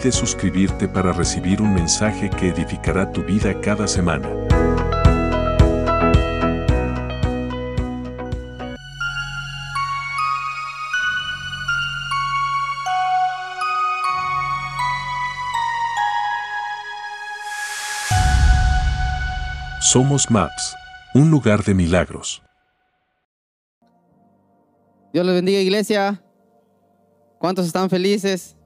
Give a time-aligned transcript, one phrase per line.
[0.00, 4.28] Olvides suscribirte para recibir un mensaje que edificará tu vida cada semana.
[19.80, 20.76] Somos Maps,
[21.14, 22.42] un lugar de milagros.
[25.12, 26.22] Dios les bendiga iglesia.
[27.38, 28.56] ¿Cuántos están felices?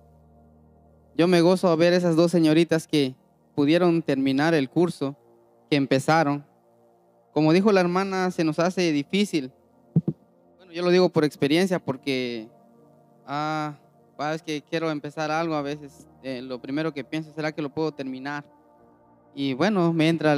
[1.17, 3.15] Yo me gozo a ver esas dos señoritas que
[3.55, 5.17] pudieron terminar el curso,
[5.71, 6.45] que empezaron.
[7.33, 9.53] Como dijo la hermana, se nos hace difícil.
[10.59, 12.49] Bueno, yo lo digo por experiencia porque
[13.27, 13.75] ah,
[14.35, 16.07] es que quiero empezar algo a veces.
[16.23, 18.45] Eh, lo primero que pienso será que lo puedo terminar.
[19.35, 20.37] Y bueno, me entra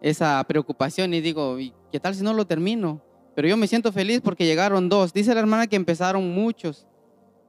[0.00, 3.00] esa preocupación y digo, ¿y qué tal si no lo termino?
[3.34, 5.12] Pero yo me siento feliz porque llegaron dos.
[5.12, 6.86] Dice la hermana que empezaron muchos,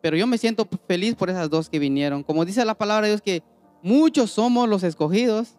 [0.03, 2.21] pero yo me siento feliz por esas dos que vinieron.
[2.21, 3.41] Como dice la palabra de Dios que
[3.81, 5.57] muchos somos los escogidos.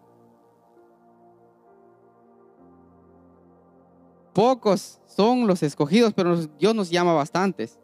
[4.32, 7.80] Pocos son los escogidos, pero Dios nos llama bastantes.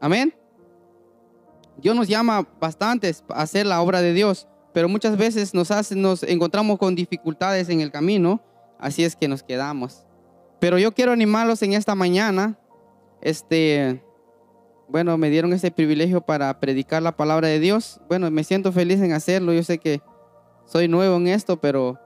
[0.00, 0.32] Amén.
[1.78, 4.46] Dios nos llama bastantes a hacer la obra de Dios
[4.78, 8.40] pero muchas veces nos, hace, nos encontramos con dificultades en el camino,
[8.78, 10.04] así es que nos quedamos.
[10.60, 12.56] Pero yo quiero animarlos en esta mañana.
[13.20, 14.00] Este,
[14.88, 18.00] bueno, me dieron ese privilegio para predicar la palabra de Dios.
[18.08, 19.52] Bueno, me siento feliz en hacerlo.
[19.52, 20.00] Yo sé que
[20.64, 21.98] soy nuevo en esto, pero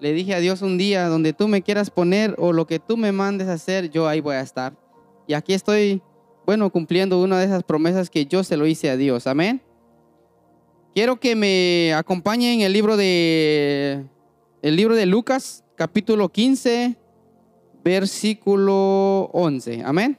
[0.00, 2.96] le dije a Dios un día, donde tú me quieras poner o lo que tú
[2.96, 4.72] me mandes hacer, yo ahí voy a estar.
[5.26, 6.02] Y aquí estoy,
[6.46, 9.26] bueno, cumpliendo una de esas promesas que yo se lo hice a Dios.
[9.26, 9.60] Amén.
[10.94, 14.04] Quiero que me acompañen en el libro de
[14.62, 16.96] el libro de Lucas, capítulo 15,
[17.84, 19.82] versículo 11.
[19.84, 20.18] Amén.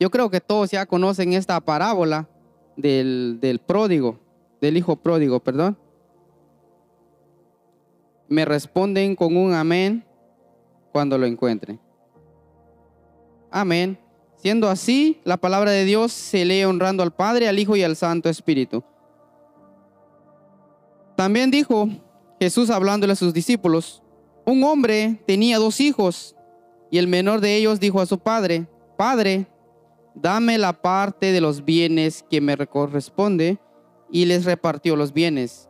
[0.00, 2.28] Yo creo que todos ya conocen esta parábola
[2.76, 4.18] del, del pródigo,
[4.60, 5.78] del hijo pródigo, perdón.
[8.28, 10.04] Me responden con un amén
[10.92, 11.80] cuando lo encuentren.
[13.50, 13.98] Amén.
[14.36, 17.96] Siendo así, la palabra de Dios se lee honrando al Padre, al Hijo y al
[17.96, 18.82] Santo Espíritu.
[21.16, 21.88] También dijo
[22.40, 24.02] Jesús hablándole a sus discípulos,
[24.44, 26.36] un hombre tenía dos hijos
[26.90, 28.66] y el menor de ellos dijo a su padre,
[28.96, 29.46] Padre,
[30.14, 33.58] dame la parte de los bienes que me corresponde
[34.10, 35.68] y les repartió los bienes.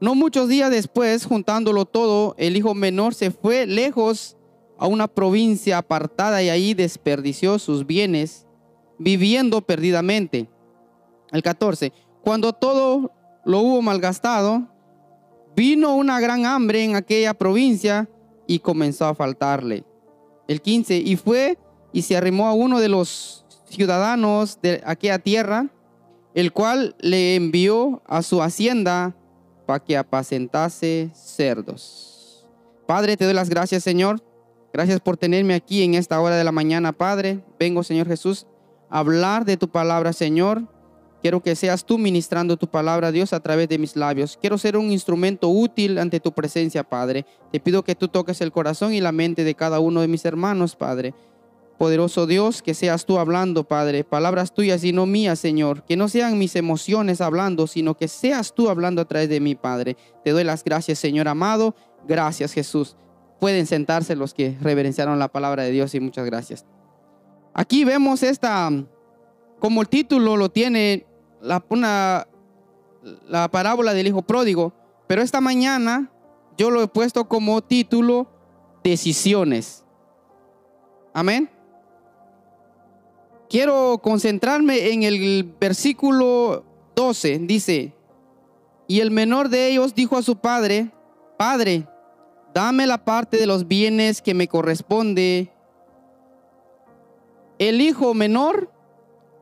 [0.00, 4.36] No muchos días después, juntándolo todo, el hijo menor se fue lejos
[4.78, 8.46] a una provincia apartada y ahí desperdició sus bienes
[8.98, 10.48] viviendo perdidamente.
[11.32, 11.92] El 14.
[12.22, 13.12] Cuando todo
[13.44, 14.68] lo hubo malgastado,
[15.54, 18.08] vino una gran hambre en aquella provincia
[18.46, 19.84] y comenzó a faltarle.
[20.48, 20.96] El 15.
[20.96, 21.58] Y fue
[21.92, 25.68] y se arrimó a uno de los ciudadanos de aquella tierra,
[26.34, 29.16] el cual le envió a su hacienda
[29.66, 32.46] para que apacentase cerdos.
[32.86, 34.22] Padre, te doy las gracias, Señor
[34.72, 37.40] Gracias por tenerme aquí en esta hora de la mañana, Padre.
[37.58, 38.46] Vengo, Señor Jesús,
[38.88, 40.62] a hablar de tu palabra, Señor.
[41.20, 44.38] Quiero que seas tú ministrando tu palabra, Dios, a través de mis labios.
[44.40, 47.26] Quiero ser un instrumento útil ante tu presencia, Padre.
[47.50, 50.24] Te pido que tú toques el corazón y la mente de cada uno de mis
[50.24, 51.14] hermanos, Padre.
[51.80, 54.04] Poderoso Dios, que seas tú hablando, Padre.
[54.04, 55.82] Palabras tuyas y no mías, Señor.
[55.84, 59.54] Que no sean mis emociones hablando, sino que seas tú hablando a través de mí,
[59.54, 59.96] Padre.
[60.22, 61.74] Te doy las gracias, Señor amado.
[62.06, 62.98] Gracias, Jesús.
[63.40, 66.66] Pueden sentarse los que reverenciaron la palabra de Dios y muchas gracias.
[67.54, 68.70] Aquí vemos esta,
[69.58, 71.06] como el título lo tiene,
[71.40, 72.28] la, una,
[73.26, 74.74] la parábola del hijo pródigo,
[75.06, 76.12] pero esta mañana
[76.58, 78.28] yo lo he puesto como título
[78.84, 79.82] decisiones.
[81.14, 81.48] Amén.
[83.50, 86.64] Quiero concentrarme en el versículo
[86.94, 87.40] 12.
[87.40, 87.92] Dice,
[88.86, 90.92] y el menor de ellos dijo a su padre,
[91.36, 91.88] Padre,
[92.54, 95.52] dame la parte de los bienes que me corresponde.
[97.58, 98.70] El hijo menor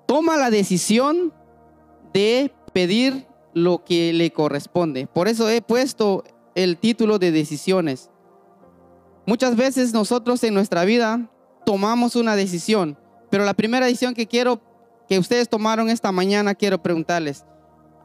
[0.06, 1.34] toma la decisión
[2.14, 5.06] de pedir lo que le corresponde.
[5.06, 8.08] Por eso he puesto el título de decisiones.
[9.26, 11.30] Muchas veces nosotros en nuestra vida
[11.66, 12.96] tomamos una decisión,
[13.30, 14.60] pero la primera decisión que quiero
[15.08, 17.44] que ustedes tomaron esta mañana, quiero preguntarles,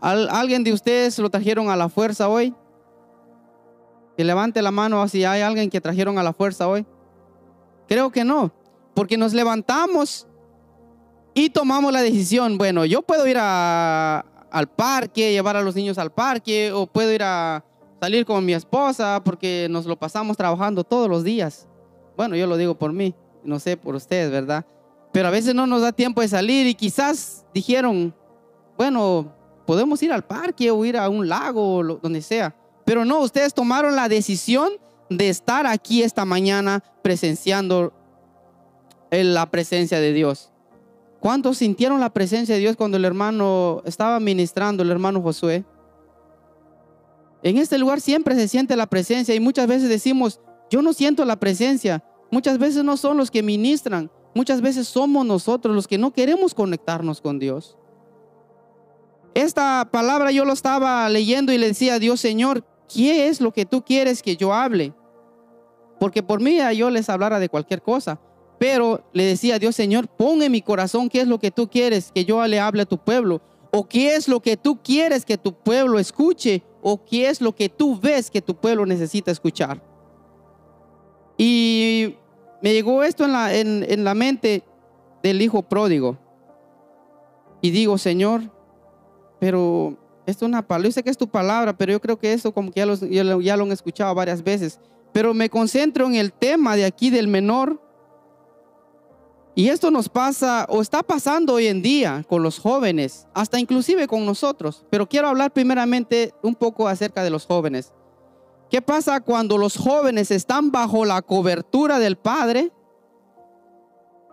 [0.02, 2.54] ¿alguien de ustedes lo trajeron a la fuerza hoy?
[4.16, 6.86] Que levante la mano si hay alguien que trajeron a la fuerza hoy.
[7.88, 8.54] Creo que no,
[8.94, 10.28] porque nos levantamos
[11.34, 16.12] y tomamos la decisión, bueno, yo puedo ir al parque, llevar a los niños al
[16.12, 17.66] parque, o puedo ir a
[18.00, 21.68] salir con mi esposa porque nos lo pasamos trabajando todos los días.
[22.16, 24.66] Bueno, yo lo digo por mí, no sé por ustedes, ¿verdad?
[25.14, 28.14] Pero a veces no nos da tiempo de salir y quizás dijeron,
[28.78, 29.32] bueno,
[29.66, 32.56] podemos ir al parque o ir a un lago o donde sea.
[32.84, 34.74] Pero no, ustedes tomaron la decisión
[35.10, 37.94] de estar aquí esta mañana presenciando
[39.12, 40.52] la presencia de Dios.
[41.20, 45.64] ¿Cuántos sintieron la presencia de Dios cuando el hermano estaba ministrando, el hermano Josué?
[47.44, 50.40] En este lugar siempre se siente la presencia y muchas veces decimos,
[50.72, 52.04] yo no siento la presencia.
[52.32, 56.54] Muchas veces no son los que ministran, muchas veces somos nosotros los que no queremos
[56.54, 57.78] conectarnos con Dios.
[59.34, 62.64] Esta palabra yo lo estaba leyendo y le decía a Dios, Señor,
[62.94, 64.94] ¿qué es lo que tú quieres que yo hable?
[66.00, 68.20] Porque por mí yo les hablara de cualquier cosa.
[68.60, 71.70] Pero le decía a Dios, Señor, pon en mi corazón qué es lo que tú
[71.70, 73.42] quieres que yo le hable a tu pueblo.
[73.72, 76.64] O qué es lo que tú quieres que tu pueblo escuche.
[76.82, 79.82] O qué es lo que tú ves que tu pueblo necesita escuchar.
[81.38, 82.16] Y
[82.64, 84.64] me llegó esto en la, en, la mente
[85.22, 86.18] del hijo pródigo.
[87.62, 88.42] Y digo, Señor,
[89.38, 90.88] pero esto es una palabra.
[90.88, 93.42] Yo sé que es tu palabra, pero yo creo que eso como que ya lo,
[93.42, 94.80] ya lo han escuchado varias veces.
[95.12, 97.82] Pero me concentro en el tema de aquí del menor
[99.56, 104.08] y esto nos pasa o está pasando hoy en día con los jóvenes, hasta inclusive
[104.08, 104.86] con nosotros.
[104.90, 107.92] Pero quiero hablar primeramente un poco acerca de los jóvenes.
[108.74, 112.72] ¿Qué pasa cuando los jóvenes están bajo la cobertura del Padre?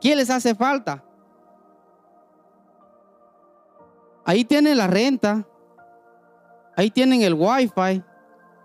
[0.01, 1.05] ¿Qué les hace falta?
[4.25, 5.47] Ahí tienen la renta,
[6.75, 8.03] ahí tienen el wifi,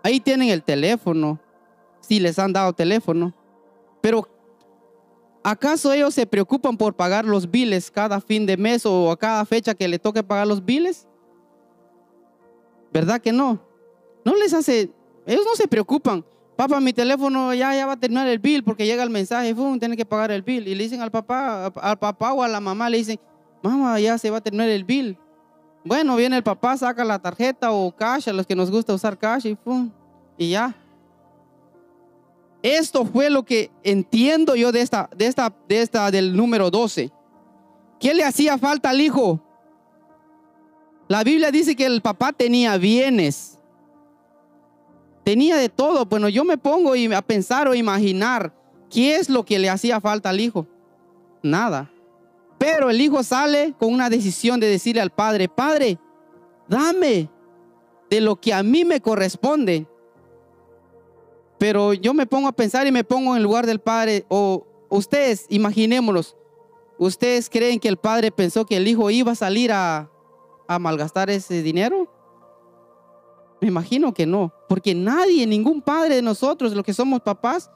[0.02, 1.38] ahí tienen el teléfono,
[2.00, 3.34] si les han dado teléfono.
[4.00, 4.26] Pero
[5.42, 9.44] ¿Acaso ellos se preocupan por pagar los biles cada fin de mes o a cada
[9.44, 11.06] fecha que le toque pagar los biles?
[12.94, 13.60] ¿Verdad que no?
[14.24, 14.90] No les hace,
[15.26, 16.24] ellos no se preocupan.
[16.56, 19.78] Papá, mi teléfono ya, ya va a terminar el bill porque llega el mensaje, ¡fum!
[19.78, 20.66] tiene que pagar el bill.
[20.66, 23.20] Y le dicen al papá, al papá o a la mamá, le dicen,
[23.62, 25.18] mamá, ya se va a terminar el bill.
[25.84, 29.18] Bueno, viene el papá, saca la tarjeta o cash, a los que nos gusta usar
[29.18, 29.90] cash y ¡fum!
[30.38, 30.74] Y ya,
[32.62, 37.12] esto fue lo que entiendo yo de esta, de esta, de esta del número 12.
[38.00, 39.40] ¿Qué le hacía falta al hijo?
[41.06, 43.55] La Biblia dice que el papá tenía bienes.
[45.26, 46.06] Tenía de todo.
[46.06, 48.54] Bueno, yo me pongo a pensar o imaginar
[48.88, 50.68] qué es lo que le hacía falta al hijo.
[51.42, 51.90] Nada.
[52.58, 55.98] Pero el hijo sale con una decisión de decirle al padre, padre,
[56.68, 57.28] dame
[58.08, 59.88] de lo que a mí me corresponde.
[61.58, 64.24] Pero yo me pongo a pensar y me pongo en el lugar del padre.
[64.28, 66.36] O ustedes, imaginémonos,
[66.98, 70.08] ¿ustedes creen que el padre pensó que el hijo iba a salir a,
[70.68, 72.15] a malgastar ese dinero?
[73.60, 77.70] Me imagino que no, porque nadie, ningún padre de nosotros, los que somos papás,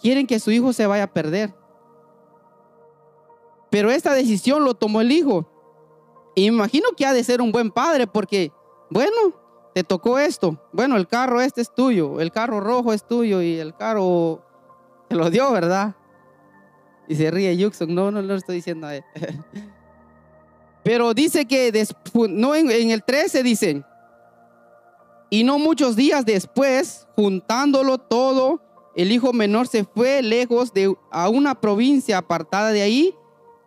[0.00, 1.54] quieren que su hijo se vaya a perder.
[3.70, 5.48] Pero esta decisión lo tomó el hijo.
[6.34, 8.52] Y me imagino que ha de ser un buen padre porque,
[8.90, 9.34] bueno,
[9.74, 10.58] te tocó esto.
[10.72, 14.42] Bueno, el carro este es tuyo, el carro rojo es tuyo y el carro
[15.08, 15.94] te lo dio, ¿verdad?
[17.08, 17.94] Y se ríe Yuxon.
[17.94, 19.04] No, no, lo estoy diciendo a él.
[20.84, 21.86] Pero dice que
[22.28, 23.84] no en, en el 13 dicen,
[25.32, 28.60] y no muchos días después, juntándolo todo,
[28.94, 33.14] el hijo menor se fue lejos de a una provincia apartada de ahí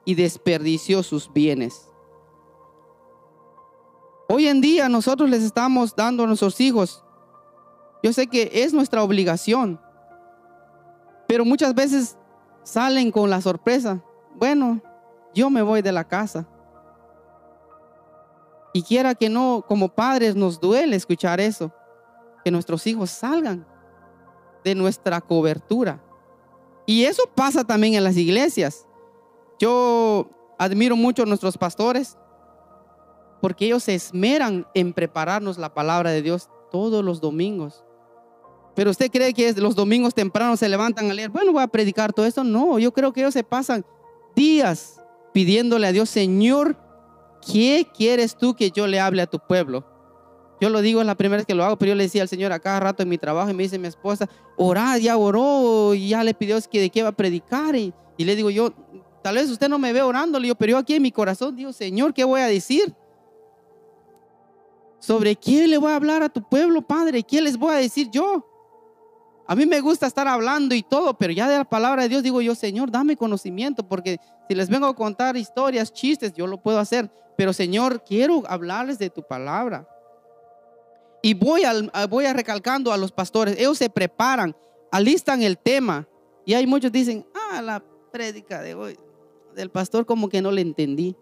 [0.05, 1.89] y desperdició sus bienes.
[4.29, 7.03] Hoy en día nosotros les estamos dando a nuestros hijos.
[8.03, 9.81] Yo sé que es nuestra obligación,
[11.27, 12.15] pero muchas veces
[12.61, 14.03] salen con la sorpresa.
[14.35, 14.83] Bueno,
[15.33, 16.47] yo me voy de la casa.
[18.75, 21.71] Y quiera que no, como padres nos duele escuchar eso,
[22.43, 23.65] que nuestros hijos salgan
[24.65, 26.03] de nuestra cobertura.
[26.85, 28.85] Y eso pasa también en las iglesias.
[29.59, 30.29] Yo
[30.59, 32.17] admiro mucho a nuestros pastores
[33.39, 37.85] porque ellos se esmeran en prepararnos la palabra de Dios todos los domingos.
[38.75, 42.11] Pero usted cree que los domingos temprano se levantan a leer, bueno, voy a predicar
[42.11, 42.43] todo esto.
[42.43, 43.85] No, yo creo que ellos se pasan
[44.35, 45.01] días
[45.31, 46.83] pidiéndole a Dios, Señor,
[47.51, 49.85] ¿qué quieres tú que yo le hable a tu pueblo?
[50.61, 52.29] Yo lo digo, es la primera vez que lo hago, pero yo le decía al
[52.29, 55.93] Señor a cada rato en mi trabajo y me dice mi esposa, orad, ya oró
[55.93, 57.75] y ya le pidió que de qué va a predicar.
[57.75, 58.71] Y, y le digo yo,
[59.21, 61.55] tal vez usted no me ve orando, le digo, pero yo aquí en mi corazón
[61.55, 62.93] digo, Señor, ¿qué voy a decir?
[64.99, 67.21] ¿Sobre quién le voy a hablar a tu pueblo, Padre?
[67.23, 68.45] ¿Quién les voy a decir yo?
[69.47, 72.23] A mí me gusta estar hablando y todo, pero ya de la palabra de Dios
[72.23, 76.61] digo yo, Señor, dame conocimiento, porque si les vengo a contar historias, chistes, yo lo
[76.61, 77.11] puedo hacer.
[77.37, 79.87] Pero Señor, quiero hablarles de tu palabra.
[81.21, 81.63] Y voy,
[82.09, 84.55] voy recalcando a los pastores, ellos se preparan,
[84.91, 86.07] alistan el tema.
[86.45, 88.97] Y hay muchos dicen, ah, la prédica de hoy,
[89.55, 91.15] del pastor como que no le entendí.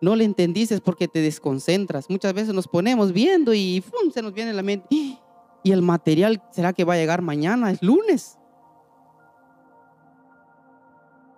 [0.00, 2.08] No le entendiste porque te desconcentras.
[2.08, 3.82] Muchas veces nos ponemos viendo y
[4.14, 5.18] se nos viene la mente.
[5.62, 7.70] ¿Y el material será que va a llegar mañana?
[7.70, 8.38] Es lunes.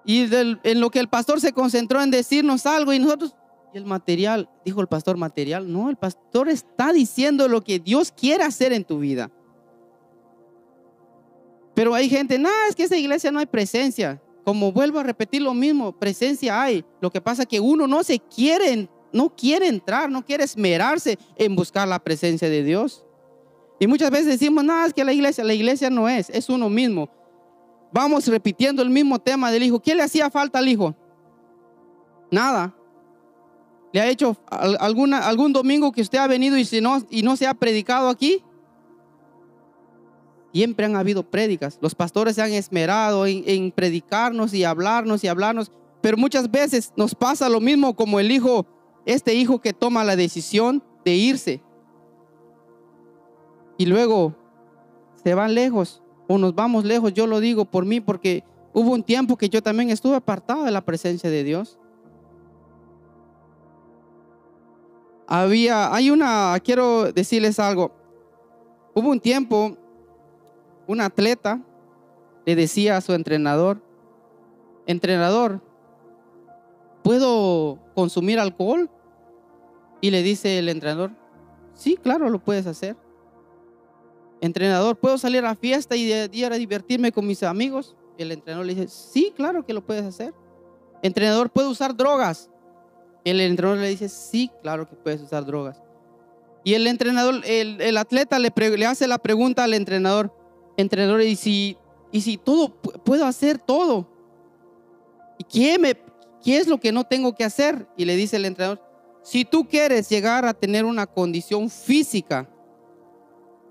[0.05, 3.35] Y en lo que el pastor se concentró en decirnos algo y nosotros,
[3.73, 8.13] y el material, dijo el pastor material, no, el pastor está diciendo lo que Dios
[8.13, 9.31] quiere hacer en tu vida.
[11.75, 14.21] Pero hay gente, no, es que esa iglesia no hay presencia.
[14.45, 16.85] Como vuelvo a repetir lo mismo, presencia hay.
[17.01, 21.19] Lo que pasa es que uno no se quiere, no quiere entrar, no quiere esmerarse
[21.37, 23.05] en buscar la presencia de Dios.
[23.81, 26.69] Y muchas veces decimos, no, es que la iglesia, la iglesia no es, es uno
[26.69, 27.09] mismo.
[27.91, 29.81] Vamos repitiendo el mismo tema del hijo.
[29.81, 30.95] ¿Qué le hacía falta al hijo?
[32.31, 32.75] Nada.
[33.91, 37.37] ¿Le ha hecho alguna, algún domingo que usted ha venido y, si no, y no
[37.37, 38.45] se ha predicado aquí?
[40.53, 41.79] Siempre han habido prédicas.
[41.81, 45.73] Los pastores se han esmerado en, en, predicarnos y hablarnos y hablarnos.
[46.03, 48.67] Pero muchas veces nos pasa lo mismo como el hijo,
[49.07, 51.63] este hijo que toma la decisión de irse.
[53.81, 54.35] Y luego
[55.25, 57.15] se van lejos o nos vamos lejos.
[57.15, 58.45] Yo lo digo por mí porque
[58.75, 61.79] hubo un tiempo que yo también estuve apartado de la presencia de Dios.
[65.27, 67.91] Había, hay una, quiero decirles algo.
[68.93, 69.79] Hubo un tiempo,
[70.87, 71.63] un atleta
[72.45, 73.81] le decía a su entrenador,
[74.85, 75.63] entrenador,
[77.03, 78.91] ¿puedo consumir alcohol?
[80.03, 81.13] Y le dice el entrenador,
[81.73, 82.95] sí, claro, lo puedes hacer.
[84.41, 87.95] Entrenador, ¿puedo salir a fiesta y de a divertirme con mis amigos?
[88.17, 90.35] El entrenador le dice, sí, claro que lo puedes hacer.
[91.03, 92.51] Entrenador, ¿puedo usar drogas?
[93.25, 95.83] El entrenador le dice, sí, claro que puedes usar drogas.
[96.65, 100.35] Y el entrenador, el, atleta le, le, hace la pregunta al entrenador,
[100.77, 101.77] entrenador, ¿y si,
[102.13, 104.09] y si todo, puedo hacer todo?
[105.39, 105.97] ¿Y qué, me,
[106.43, 107.87] qué es lo que no tengo que hacer?
[107.97, 108.83] Y le dice el entrenador,
[109.23, 112.49] si tú quieres llegar a tener una condición física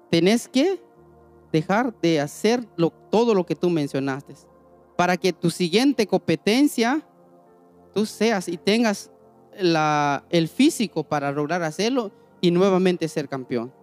[0.09, 0.81] tenés que
[1.51, 2.65] dejar de hacer
[3.09, 4.35] todo lo que tú mencionaste
[4.95, 7.01] para que tu siguiente competencia
[7.93, 9.11] tú seas y tengas
[9.53, 12.11] el físico para lograr hacerlo
[12.41, 13.73] y nuevamente ser campeón.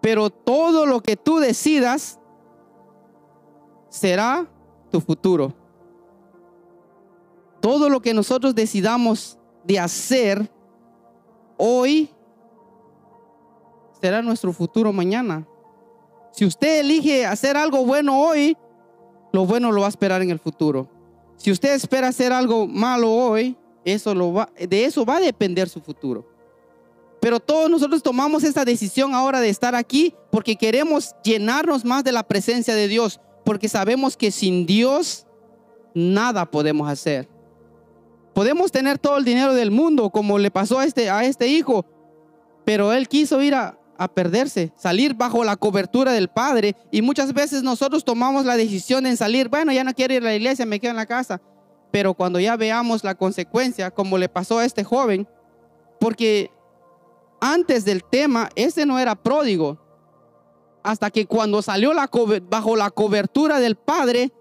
[0.00, 2.20] Pero todo lo que tú decidas
[3.88, 4.46] será
[4.90, 5.54] tu futuro.
[7.60, 10.50] Todo lo que nosotros decidamos de hacer
[11.56, 12.10] hoy
[14.04, 15.48] será nuestro futuro mañana.
[16.30, 18.54] Si usted elige hacer algo bueno hoy,
[19.32, 20.90] lo bueno lo va a esperar en el futuro.
[21.38, 25.80] Si usted espera hacer algo malo hoy, eso lo de eso va a depender su
[25.80, 26.28] futuro.
[27.18, 32.12] Pero todos nosotros tomamos esta decisión ahora de estar aquí porque queremos llenarnos más de
[32.12, 35.26] la presencia de Dios, porque sabemos que sin Dios
[35.94, 37.26] nada podemos hacer.
[38.34, 41.86] Podemos tener todo el dinero del mundo, como le pasó a este, a este hijo,
[42.66, 46.76] pero él quiso ir a, a perderse, salir bajo la cobertura del Padre.
[46.90, 50.26] Y muchas veces nosotros tomamos la decisión en salir, bueno, ya no quiero ir a
[50.26, 51.40] la iglesia, me quedo en la casa.
[51.90, 55.28] Pero cuando ya veamos la consecuencia, como le pasó a este joven,
[56.00, 56.50] porque
[57.40, 59.78] antes del tema, ese no era pródigo.
[60.82, 61.92] Hasta que cuando salió
[62.50, 64.32] bajo la cobertura del Padre,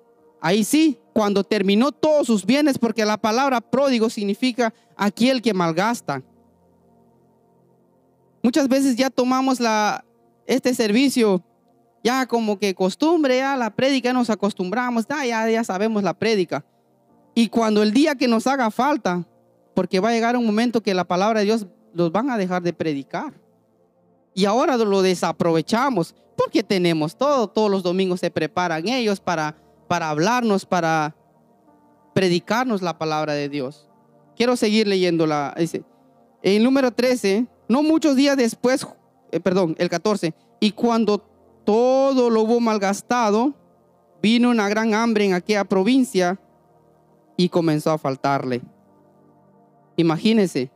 [0.41, 6.23] ahí sí, cuando terminó todos sus bienes, porque la palabra pródigo significa aquel que malgasta.
[8.43, 10.05] Muchas veces ya tomamos la,
[10.45, 11.41] este servicio
[12.03, 16.65] ya como que costumbre, ya la prédica nos acostumbramos, ya, ya sabemos la prédica.
[17.33, 19.25] Y cuando el día que nos haga falta,
[19.73, 22.61] porque va a llegar un momento que la palabra de Dios los van a dejar
[22.61, 23.33] de predicar.
[24.33, 29.55] Y ahora lo desaprovechamos porque tenemos todo, todos los domingos se preparan ellos para,
[29.87, 31.15] para hablarnos, para
[32.13, 33.89] predicarnos la palabra de Dios.
[34.35, 35.55] Quiero seguir leyéndola.
[35.57, 35.83] Dice,
[36.41, 38.87] en número 13, no muchos días después,
[39.31, 41.19] eh, perdón, el 14, y cuando
[41.65, 43.53] todo lo hubo malgastado,
[44.21, 46.39] vino una gran hambre en aquella provincia
[47.35, 48.61] y comenzó a faltarle.
[49.95, 50.71] Imagínense,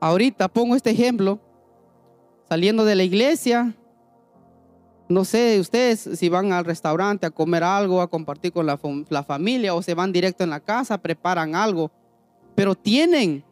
[0.00, 1.38] ahorita pongo este ejemplo,
[2.48, 3.74] saliendo de la iglesia,
[5.08, 9.22] no sé ustedes si van al restaurante a comer algo, a compartir con la, la
[9.22, 11.90] familia o se van directo en la casa, preparan algo,
[12.54, 13.42] pero tienen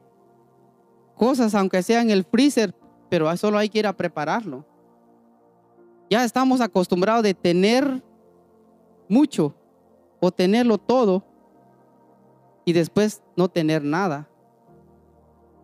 [1.16, 2.74] cosas, aunque sea en el freezer,
[3.08, 4.64] pero solo hay que ir a prepararlo.
[6.08, 8.02] Ya estamos acostumbrados de tener
[9.08, 9.54] mucho
[10.20, 11.24] o tenerlo todo
[12.64, 14.28] y después no tener nada.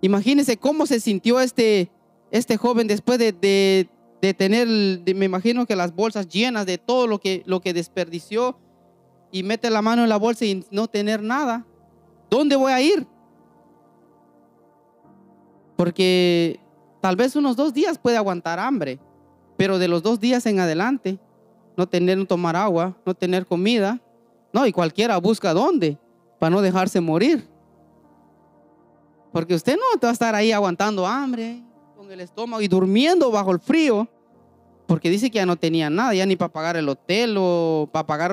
[0.00, 1.90] Imagínense cómo se sintió este,
[2.30, 4.66] este joven después de, de, tener,
[5.14, 8.59] me imagino que las bolsas llenas de todo lo que, lo que desperdició
[9.30, 11.66] y mete la mano en la bolsa y no tener nada.
[12.30, 13.06] ¿Dónde voy a ir?
[15.76, 16.61] Porque
[17.00, 18.99] tal vez unos dos días puede aguantar hambre,
[19.57, 21.19] pero de los dos días en adelante,
[21.76, 24.00] no tener, no tomar agua, no tener comida,
[24.52, 25.99] no, y cualquiera busca dónde
[26.38, 27.49] para no dejarse morir.
[29.33, 31.62] Porque usted no va a estar ahí aguantando hambre
[31.97, 34.09] con el estómago y durmiendo bajo el frío,
[34.87, 38.07] porque dice que ya no tenía nada, ya ni para pagar el hotel o para
[38.07, 38.33] pagar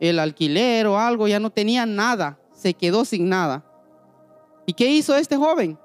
[0.00, 3.64] el alquiler o algo, ya no tenía nada, se quedó sin nada.
[4.64, 5.78] ¿Y qué hizo este joven?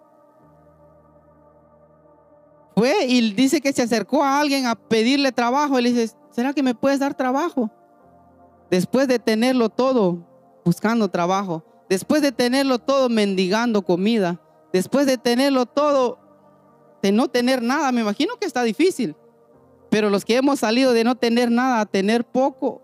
[2.78, 5.82] Fue y dice que se acercó a alguien a pedirle trabajo.
[5.82, 7.72] Le dice, ¿será que me puedes dar trabajo?
[8.70, 10.20] Después de tenerlo todo,
[10.64, 11.66] buscando trabajo.
[11.90, 14.40] Después de tenerlo todo, mendigando comida.
[14.72, 16.20] Después de tenerlo todo,
[17.02, 17.92] de no tener nada.
[17.92, 19.16] Me imagino que está difícil.
[19.90, 22.84] Pero los que hemos salido de no tener nada a tener poco,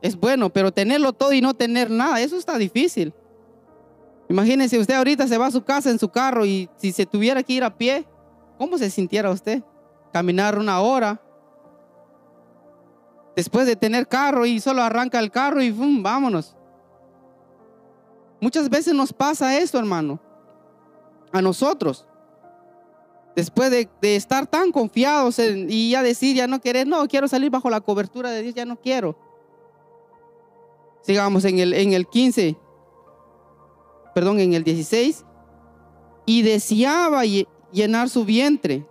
[0.00, 0.52] es bueno.
[0.52, 3.12] Pero tenerlo todo y no tener nada, eso está difícil.
[4.28, 7.42] Imagínense, usted ahorita se va a su casa en su carro y si se tuviera
[7.42, 8.06] que ir a pie,
[8.62, 9.60] ¿Cómo se sintiera usted?
[10.12, 11.20] Caminar una hora.
[13.34, 16.54] Después de tener carro y solo arranca el carro y vámonos.
[18.40, 20.20] Muchas veces nos pasa esto, hermano.
[21.32, 22.06] A nosotros.
[23.34, 27.68] Después de, estar tan confiados y ya decir, ya no querer, no, quiero salir bajo
[27.68, 29.18] la cobertura de Dios, ya no quiero.
[31.00, 32.56] Sigamos en el, en el 15,
[34.14, 35.24] perdón, en el 16.
[36.26, 37.24] Y deseaba
[37.72, 38.86] llenar su vientre.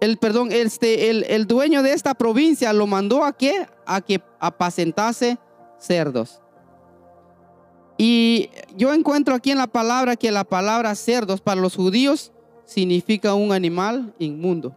[0.00, 3.66] El, perdón, este, el, el dueño de esta provincia lo mandó a qué?
[3.86, 5.38] A que apacentase
[5.78, 6.40] cerdos.
[7.98, 12.32] Y yo encuentro aquí en la palabra que la palabra cerdos para los judíos
[12.64, 14.74] significa un animal inmundo.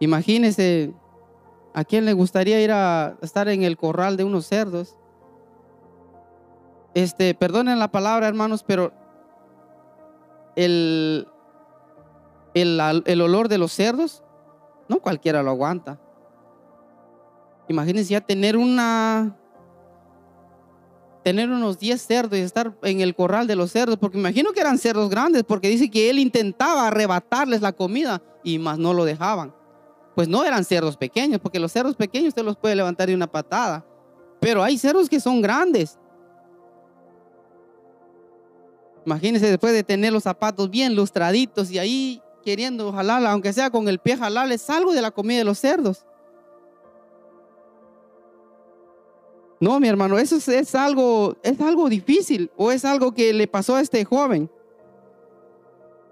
[0.00, 0.92] Imagínese,
[1.72, 4.94] ¿a quién le gustaría ir a estar en el corral de unos cerdos?
[6.92, 8.92] Este, perdonen la palabra, hermanos, pero
[10.56, 11.28] el,
[12.54, 14.22] el, olor de los cerdos,
[14.88, 16.00] no cualquiera lo aguanta.
[17.68, 19.36] Imagínense ya tener una,
[21.22, 24.60] tener unos 10 cerdos y estar en el corral de los cerdos, porque imagino que
[24.60, 29.04] eran cerdos grandes, porque dice que él intentaba arrebatarles la comida y más no lo
[29.04, 29.54] dejaban.
[30.14, 33.26] Pues no eran cerdos pequeños, porque los cerdos pequeños usted los puede levantar de una
[33.26, 33.84] patada,
[34.40, 35.98] pero hay cerdos que son grandes
[39.06, 43.88] Imagínense después de tener los zapatos bien lustraditos y ahí queriendo jalar, aunque sea con
[43.88, 46.06] el pie jalarle, salgo de la comida de los cerdos.
[49.60, 53.76] No, mi hermano, eso es, algo, es algo difícil o es algo que le pasó
[53.76, 54.50] a este joven.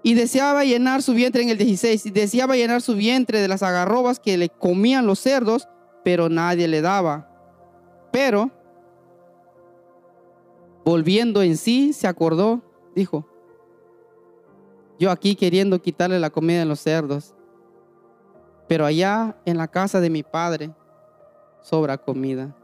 [0.01, 3.63] Y deseaba llenar su vientre en el 16, y deseaba llenar su vientre de las
[3.63, 5.69] agarrobas que le comían los cerdos,
[6.03, 7.29] pero nadie le daba.
[8.11, 8.51] Pero,
[10.83, 12.61] volviendo en sí, se acordó
[12.95, 13.25] dijo,
[14.99, 17.33] yo aquí queriendo quitarle la comida a los cerdos,
[18.67, 20.71] pero allá en la casa de mi padre
[21.61, 22.55] sobra comida.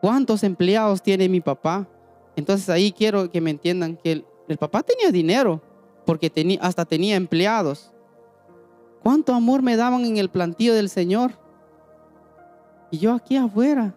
[0.00, 1.88] ¿Cuántos empleados tiene mi papá?
[2.36, 5.62] Entonces ahí quiero que me entiendan que el, papá tenía dinero,
[6.04, 7.92] porque tenía, hasta tenía empleados.
[9.02, 11.32] ¿Cuánto amor me daban en el plantío del Señor?
[12.90, 13.94] Y yo aquí afuera,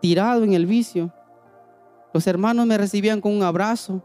[0.00, 1.12] tirado en el vicio.
[2.16, 4.02] Los hermanos me recibían con un abrazo.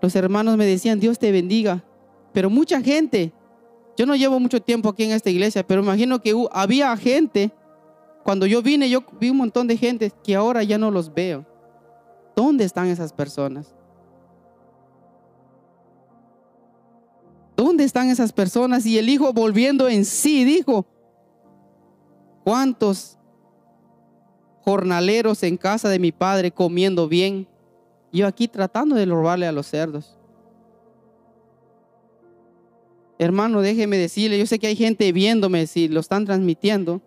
[0.00, 1.84] Los hermanos me decían, Dios te bendiga.
[2.32, 3.30] Pero mucha gente,
[3.94, 7.52] yo no llevo mucho tiempo aquí en esta iglesia, pero imagino que había gente,
[8.24, 11.44] cuando yo vine, yo vi un montón de gente que ahora ya no los veo.
[12.34, 13.74] ¿Dónde están esas personas?
[17.54, 18.86] ¿Dónde están esas personas?
[18.86, 20.86] Y el hijo volviendo en sí dijo,
[22.44, 23.18] ¿cuántos
[24.64, 27.48] jornaleros en casa de mi padre comiendo bien.
[28.12, 30.16] Yo aquí tratando de robarle a los cerdos.
[33.18, 37.00] Hermano, déjeme decirle, yo sé que hay gente viéndome si lo están transmitiendo.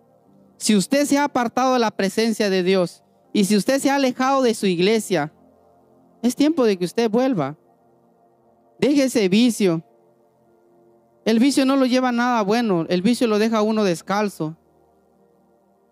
[0.58, 3.96] Si usted se ha apartado de la presencia de Dios y si usted se ha
[3.96, 5.34] alejado de su iglesia,
[6.22, 7.58] es tiempo de que usted vuelva.
[8.80, 9.84] Deje ese vicio.
[11.26, 14.56] El vicio no lo lleva a nada bueno, el vicio lo deja a uno descalzo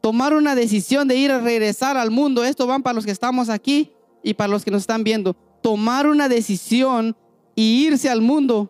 [0.03, 2.43] tomar una decisión de ir a regresar al mundo.
[2.43, 5.33] Esto van para los que estamos aquí y para los que nos están viendo.
[5.61, 7.15] Tomar una decisión
[7.55, 8.69] y irse al mundo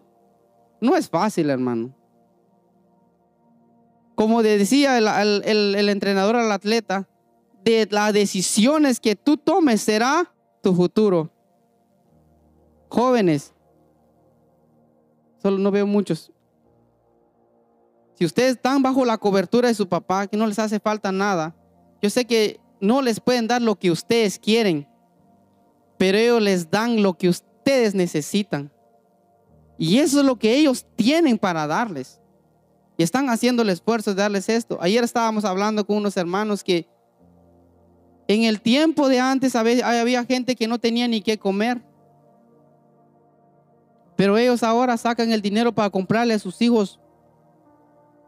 [0.79, 1.95] No es fácil, hermano.
[4.13, 7.09] Como decía el, entrenador al atleta,
[7.63, 11.31] de las decisiones que tú tomes será tu futuro.
[12.89, 13.53] Jóvenes,
[15.41, 16.32] solo no veo muchos.
[18.15, 21.55] Si ustedes están bajo la cobertura de su papá, que no les hace falta nada,
[22.01, 24.87] yo sé que no les pueden dar lo que ustedes quieren,
[25.97, 28.71] pero ellos les dan lo que ustedes necesitan.
[29.77, 32.19] Y eso es lo que ellos tienen para darles.
[32.97, 34.77] Y están haciendo el esfuerzo de darles esto.
[34.81, 36.87] Ayer estábamos hablando con unos hermanos que
[38.27, 41.81] en el tiempo de antes había, gente que no tenía ni qué comer.
[44.15, 46.99] Pero ellos ahora sacan el dinero para comprarle a sus hijos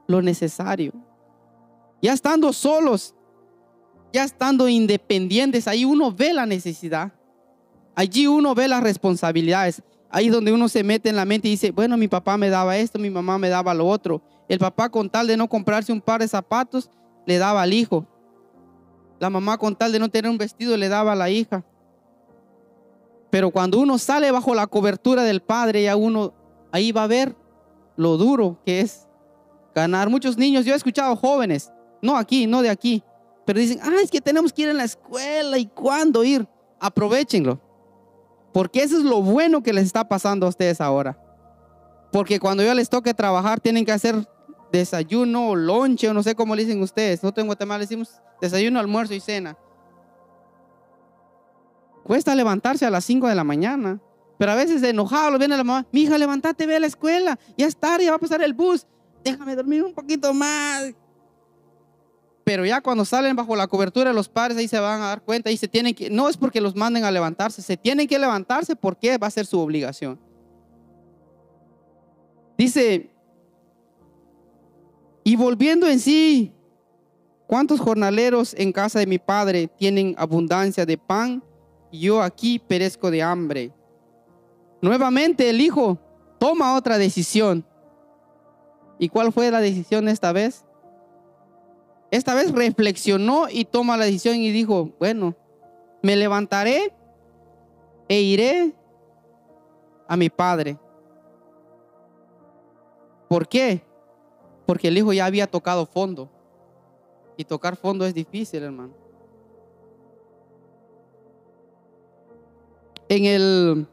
[0.08, 0.94] lo necesario.
[2.02, 3.16] Ya estando solos,
[4.14, 7.12] ya estando independientes, ahí uno ve la necesidad.
[7.96, 9.82] Allí uno ve las responsabilidades.
[10.10, 12.78] Ahí donde uno se mete en la mente y dice, bueno, mi papá me daba
[12.78, 14.22] esto, mi mamá me daba lo otro.
[14.48, 16.90] El papá con tal de no comprarse un par de zapatos,
[17.26, 18.06] le daba al hijo.
[19.20, 21.66] La mamá con tal de no tener un vestido, le daba a la hija.
[23.30, 26.34] Pero cuando uno sale bajo la cobertura del Padre, ya uno
[26.72, 27.36] ahí va a ver
[27.98, 29.05] lo duro que es
[29.76, 30.10] ganar.
[30.10, 33.04] Muchos niños, yo he escuchado jóvenes, no aquí, no de aquí,
[33.46, 36.48] pero dicen, ah, es que tenemos que ir a la escuela y cuándo ir.
[36.80, 37.62] Aprovechenlo.
[38.54, 41.20] Porque eso es lo bueno que les está pasando a ustedes ahora.
[42.12, 44.28] Porque cuando ya les toque trabajar, tienen que hacer
[44.72, 47.22] desayuno o lonche o no sé cómo le dicen ustedes.
[47.22, 49.58] No tengo tema, le decimos desayuno, almuerzo y cena.
[52.04, 54.00] Cuesta levantarse a las 5 de la mañana.
[54.38, 57.40] Pero a veces enojado lo viene la mamá, mi hija, levántate, ve a la escuela.
[57.58, 58.86] Ya es tarde, ya va a pasar el bus.
[59.26, 60.94] Déjame dormir un poquito más.
[62.44, 65.24] Pero ya cuando salen bajo la cobertura de los padres, ahí se van a dar
[65.24, 68.20] cuenta y se tienen que, no es porque los manden a levantarse, se tienen que
[68.20, 70.20] levantarse porque va a ser su obligación.
[72.56, 73.10] Dice,
[75.24, 76.54] y volviendo en sí,
[77.48, 81.44] ¿cuántos jornaleros en casa de mi padre tienen abundancia de pan
[81.90, 83.74] y yo aquí perezco de hambre?
[84.84, 85.98] Nuevamente el hijo
[86.38, 87.66] toma otra decisión.
[88.98, 90.66] ¿Y cuál fue la decisión esta vez?
[92.12, 95.36] Esta vez reflexionó y toma la decisión y dijo, bueno,
[96.02, 96.94] me levantaré
[98.08, 98.74] e iré
[100.08, 100.78] a mi padre.
[103.28, 103.82] ¿Por qué?
[104.66, 106.30] Porque el hijo ya había tocado fondo.
[107.38, 108.94] Y tocar fondo es difícil, hermano.
[113.10, 113.88] En el...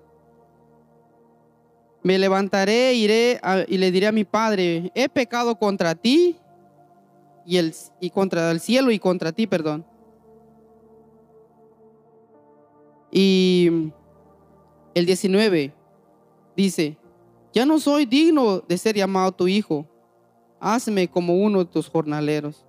[2.02, 6.36] Me levantaré, iré y le diré a mi padre, he pecado contra ti
[7.46, 9.84] y, el, y contra el cielo y contra ti, perdón.
[13.10, 13.92] Y
[14.94, 15.72] el 19
[16.56, 16.96] dice,
[17.52, 19.86] ya no soy digno de ser llamado tu hijo
[20.62, 22.64] hazme como uno de tus jornaleros.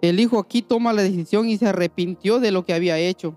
[0.00, 3.36] El hijo aquí toma la decisión y se arrepintió de lo que había hecho.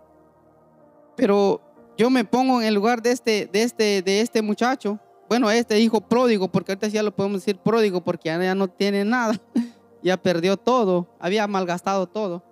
[1.16, 1.62] Pero
[1.98, 5.00] yo me pongo en el lugar de este, de este, de este muchacho.
[5.28, 9.06] Bueno, este hijo pródigo, porque ahorita ya lo podemos decir pródigo porque ya no tiene
[9.06, 9.40] nada.
[10.04, 12.44] ya perdió todo, había malgastado todo.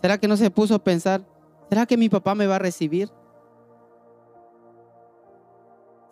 [0.00, 1.24] ¿Será que no se puso a pensar,
[1.68, 3.10] ¿Será que mi papá me va a recibir?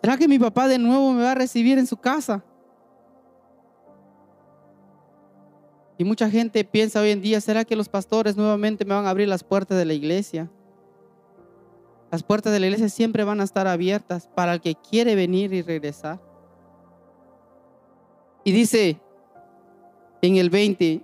[0.01, 2.43] ¿Será que mi papá de nuevo me va a recibir en su casa?
[5.97, 9.09] Y mucha gente piensa hoy en día, ¿será que los pastores nuevamente me van a
[9.09, 10.49] abrir las puertas de la iglesia?
[12.11, 15.53] Las puertas de la iglesia siempre van a estar abiertas para el que quiere venir
[15.53, 16.19] y regresar.
[18.43, 18.99] Y dice
[20.21, 21.01] en el 20,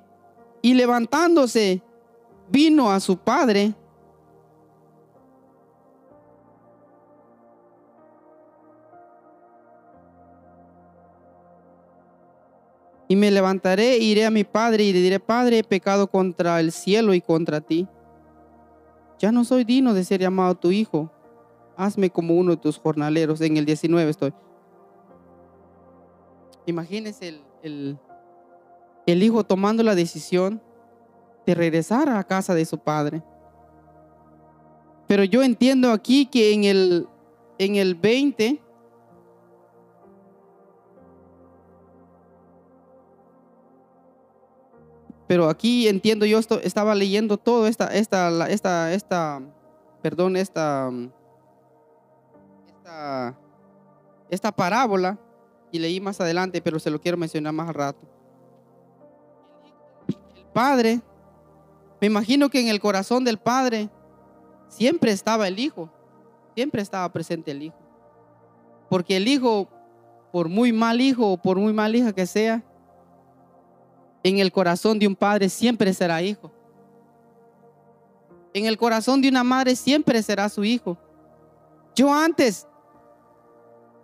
[0.61, 1.81] y levantándose,
[2.49, 3.73] vino a su padre
[13.11, 16.71] Y me levantaré, iré a mi padre y le diré, Padre, he pecado contra el
[16.71, 17.85] cielo y contra ti.
[19.19, 21.11] Ya no soy digno de ser llamado tu hijo.
[21.75, 23.41] Hazme como uno de tus jornaleros.
[23.41, 24.33] En el 19 estoy.
[26.65, 27.99] Imagínese el, el,
[29.05, 30.61] el hijo tomando la decisión
[31.45, 33.21] de regresar a casa de su padre.
[35.09, 37.09] Pero yo entiendo aquí que en el,
[37.57, 38.61] en el 20
[45.31, 49.41] Pero aquí entiendo yo estaba leyendo todo esta, esta, esta, esta,
[50.01, 50.91] perdón, esta,
[52.67, 53.39] esta,
[54.29, 55.17] esta parábola
[55.71, 57.99] y leí más adelante, pero se lo quiero mencionar más al rato.
[60.35, 61.01] El padre
[62.01, 63.89] Me imagino que en el corazón del Padre
[64.67, 65.89] siempre estaba el Hijo,
[66.55, 67.77] siempre estaba presente el Hijo.
[68.89, 69.69] Porque el Hijo,
[70.33, 72.65] por muy mal hijo o por muy mal hija que sea,
[74.23, 76.51] en el corazón de un padre siempre será hijo.
[78.53, 80.97] En el corazón de una madre siempre será su hijo.
[81.95, 82.67] Yo antes,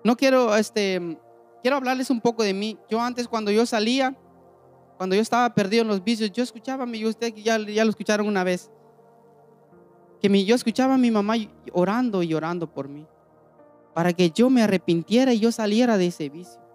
[0.03, 1.17] no quiero, este,
[1.61, 2.77] quiero hablarles un poco de mí.
[2.89, 4.15] Yo antes cuando yo salía,
[4.97, 7.89] cuando yo estaba perdido en los vicios, yo escuchaba a mi, usted ya, ya lo
[7.91, 8.71] escucharon una vez,
[10.19, 11.35] que mi, yo escuchaba a mi mamá
[11.71, 13.05] orando y orando por mí,
[13.93, 16.66] para que yo me arrepintiera y yo saliera de ese vicio.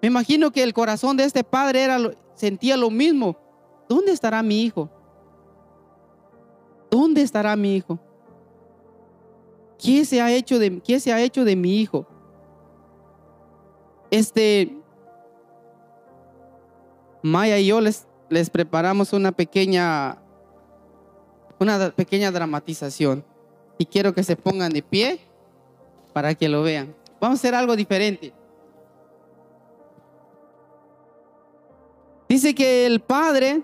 [0.00, 1.98] Me imagino que el corazón de este padre era,
[2.34, 3.36] sentía lo mismo.
[3.88, 4.90] ¿Dónde estará mi hijo?
[6.90, 7.98] ¿Dónde estará mi hijo?
[9.78, 12.06] ¿Qué se ha hecho de, qué se ha hecho de mi hijo?
[14.10, 14.76] Este,
[17.22, 20.18] Maya y yo les, les preparamos una pequeña,
[21.58, 23.24] una pequeña dramatización
[23.76, 25.20] y quiero que se pongan de pie
[26.12, 26.94] para que lo vean.
[27.20, 28.32] Vamos a hacer algo diferente.
[32.28, 33.62] Dice que el padre,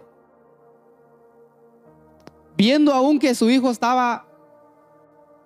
[2.57, 4.27] viendo aún que su hijo estaba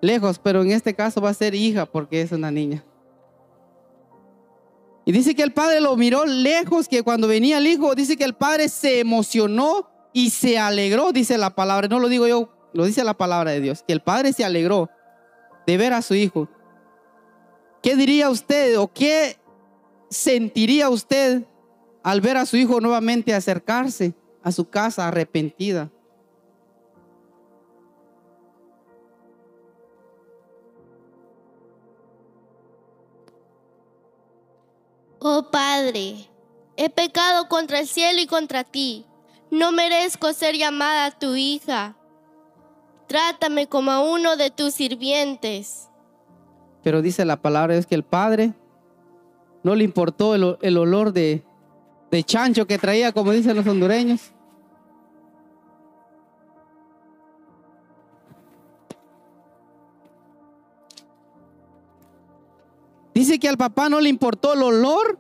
[0.01, 2.85] lejos, pero en este caso va a ser hija porque es una niña.
[5.05, 8.25] Y dice que el padre lo miró lejos, que cuando venía el hijo, dice que
[8.25, 11.89] el padre se emocionó y se alegró, dice la palabra.
[11.89, 14.91] No lo digo yo, lo dice la palabra de Dios, que el padre se alegró
[15.67, 16.49] de ver a su hijo.
[17.83, 19.39] ¿Qué diría usted o qué
[20.11, 21.45] sentiría usted
[22.03, 25.91] al ver a su hijo nuevamente acercarse a su casa arrepentida?
[35.21, 36.29] Oh Padre,
[36.77, 39.05] he pecado contra el cielo y contra ti.
[39.51, 41.97] No merezco ser llamada tu hija.
[43.09, 45.89] Trátame como a uno de tus sirvientes.
[46.85, 48.55] Pero dice la palabra es que el padre
[49.65, 51.45] no le importó el, el olor de,
[52.11, 54.33] de chancho que traía, como dicen los hondureños.
[63.15, 65.19] Dice que al papá no le importó el olor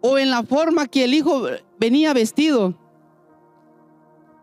[0.00, 1.46] o en la forma que el hijo
[1.78, 2.74] venía vestido.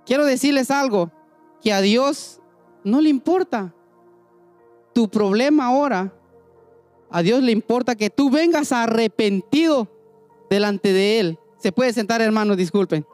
[0.05, 1.09] Quiero decirles algo,
[1.61, 2.41] que a Dios
[2.83, 3.73] no le importa
[4.93, 6.13] tu problema ahora.
[7.09, 9.87] A Dios le importa que tú vengas arrepentido
[10.51, 11.39] delante de Él.
[11.57, 13.07] Se puede sentar, hermano, disculpen.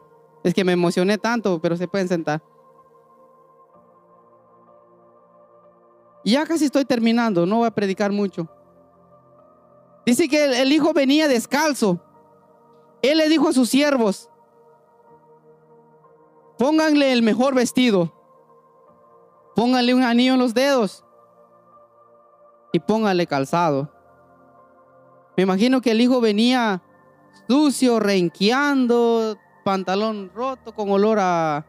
[0.44, 2.42] Es que me emocioné tanto, pero se pueden sentar.
[6.26, 8.50] Ya casi estoy terminando, no voy a predicar mucho.
[10.06, 12.02] Dice que el, hijo venía descalzo.
[13.02, 14.30] Él le dijo a sus siervos,
[16.58, 18.12] pónganle el mejor vestido,
[19.56, 21.06] pónganle un anillo en los dedos
[22.74, 23.92] y pónganle calzado.
[25.38, 26.82] Me imagino que el hijo venía
[27.48, 31.66] sucio, renqueando, pantalón roto con olor a,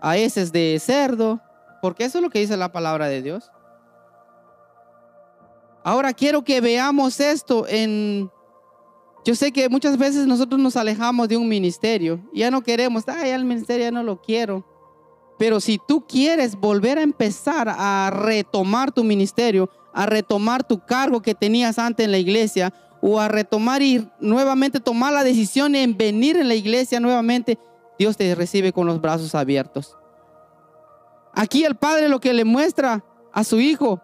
[0.00, 1.40] a heces de cerdo,
[1.80, 3.50] porque eso es lo que dice la palabra de Dios.
[5.84, 8.30] Ahora quiero que veamos esto en...
[9.24, 12.20] Yo sé que muchas veces nosotros nos alejamos de un ministerio.
[12.32, 14.64] Ya no queremos, ay, el ministerio ya no lo quiero.
[15.38, 21.20] Pero si tú quieres volver a empezar a retomar tu ministerio, a retomar tu cargo
[21.20, 25.98] que tenías antes en la iglesia, o a retomar y nuevamente tomar la decisión en
[25.98, 27.58] venir en la iglesia nuevamente,
[27.98, 29.98] Dios te recibe con los brazos abiertos.
[31.34, 34.00] Aquí el Padre lo que le muestra a su Hijo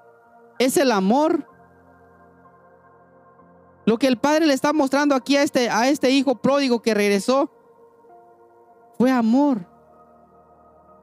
[0.59, 1.47] es el amor
[3.89, 6.93] lo que el padre le está mostrando aquí a este, a este hijo pródigo que
[6.93, 7.51] regresó
[8.99, 9.65] fue amor.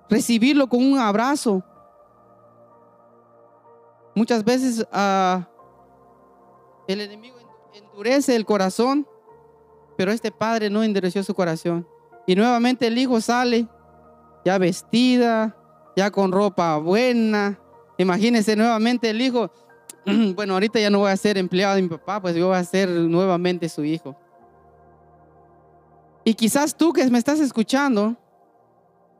[0.07, 1.63] Recibirlo con un abrazo.
[4.13, 5.49] Muchas veces ah,
[6.87, 7.39] el enemigo
[7.95, 9.07] endurece el corazón,
[9.95, 11.87] pero este padre no endureció su corazón.
[12.27, 13.67] Y nuevamente el hijo sale
[14.43, 15.55] ya vestida,
[15.95, 17.57] ya con ropa buena.
[17.97, 19.49] Imagínense nuevamente el hijo
[20.35, 22.63] bueno, ahorita ya no voy a ser empleado de mi papá, pues yo voy a
[22.65, 24.15] ser nuevamente su hijo.
[26.25, 28.15] Y quizás tú que me estás escuchando,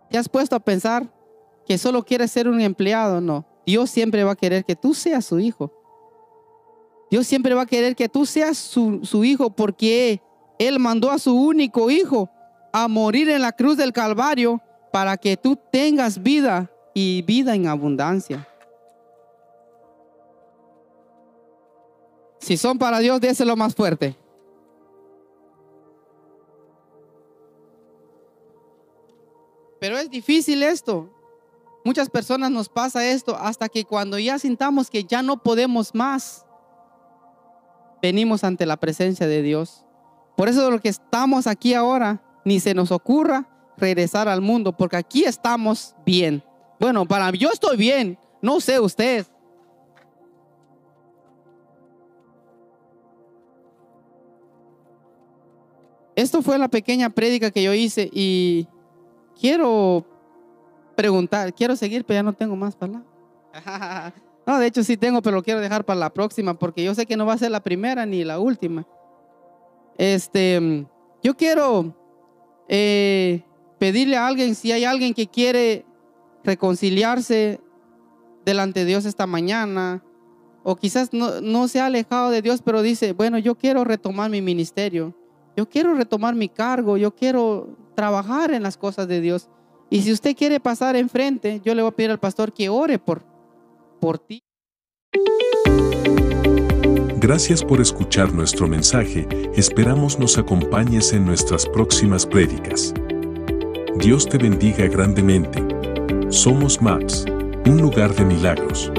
[0.10, 1.08] te has puesto a pensar
[1.66, 3.22] que solo quieres ser un empleado.
[3.22, 5.72] No, Dios siempre va a querer que tú seas su hijo.
[7.16, 10.22] Dios siempre va a querer que tú seas su, su hijo porque
[10.60, 12.30] Él mandó a su único hijo
[12.74, 17.68] a morir en la cruz del Calvario para que tú tengas vida y vida en
[17.68, 18.46] abundancia.
[22.40, 24.18] Si son para Dios, lo más fuerte.
[29.80, 31.10] Pero es difícil esto.
[31.86, 36.45] Muchas personas nos pasa esto hasta que cuando ya sintamos que ya no podemos más,
[38.06, 39.84] venimos ante la presencia de Dios.
[40.38, 44.98] Por eso lo que estamos aquí ahora, ni se nos ocurra regresar al mundo, porque
[44.98, 46.44] aquí estamos bien.
[46.80, 49.26] Bueno, para mí yo estoy bien, no sé usted.
[56.16, 58.68] Esto fue la pequeña prédica que yo hice y
[59.40, 60.06] quiero
[60.96, 63.08] preguntar, quiero seguir, pero ya no tengo más palabras.
[64.46, 67.06] No, de hecho sí tengo, pero lo quiero dejar para la próxima porque yo sé
[67.06, 68.86] que no va a ser la primera ni la última.
[69.98, 70.86] Este,
[71.24, 71.96] yo quiero
[72.68, 73.44] eh,
[73.80, 75.86] pedirle a alguien, si hay alguien que quiere
[76.44, 77.60] reconciliarse
[78.46, 80.04] delante de Dios esta mañana,
[80.64, 84.30] o quizás no, no se ha alejado de Dios, pero dice, bueno, yo quiero retomar
[84.30, 85.16] mi ministerio,
[85.56, 89.50] yo quiero retomar mi cargo, yo quiero trabajar en las cosas de Dios.
[89.90, 93.00] Y si usted quiere pasar enfrente, yo le voy a pedir al pastor que ore
[93.00, 93.24] por,
[94.00, 94.44] por ti.
[97.18, 102.94] Gracias por escuchar nuestro mensaje, esperamos nos acompañes en nuestras próximas prédicas.
[103.98, 105.66] Dios te bendiga grandemente.
[106.30, 107.26] Somos MAPS,
[107.66, 108.92] un lugar de milagros.